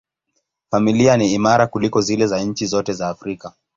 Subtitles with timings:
[0.71, 3.53] Familia ni imara kuliko zile za nchi zote za Afrika.